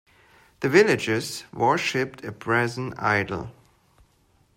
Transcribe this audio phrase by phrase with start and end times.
[0.61, 3.51] The villagers worshipped a brazen idol